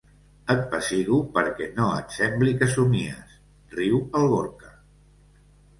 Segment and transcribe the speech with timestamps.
[0.53, 3.39] Et pessigo perquè no et sembli que somies
[3.77, 4.77] —riu el Gorka—.